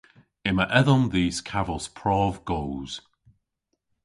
Yma 0.49 0.65
edhom 0.79 1.03
dhis 1.13 1.37
kavos 1.49 1.85
prov 1.97 2.33
goos. 2.47 2.91